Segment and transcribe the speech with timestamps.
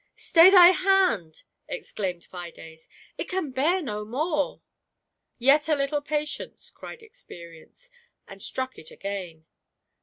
[0.31, 4.63] "Stay thy hand!" exclaimed Fides;" it can bear no more.""
[5.37, 7.91] Yet a little patience," cried Experience,
[8.27, 9.45] and struck it again.